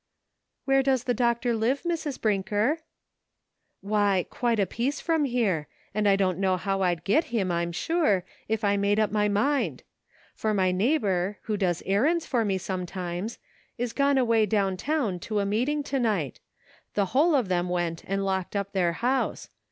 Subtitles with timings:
[0.65, 2.19] "Where does the doctor live, Mrs.
[2.19, 2.79] Brinker?"
[3.81, 7.71] "Why, quite a piece from here, and I don't know how I'd get him, I'm
[7.71, 9.45] sure, if I made up 116 NIGHT WORK.
[9.59, 9.83] my mind;
[10.33, 13.37] for my neighbor, who does errands for me sometimes,
[13.77, 16.39] is gone away down town to a meeting to night;
[16.95, 19.49] the whole of them went and locked up their house.